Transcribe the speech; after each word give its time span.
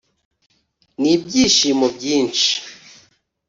n'ibyishimo 1.01 1.85
byinshi, 1.95 2.51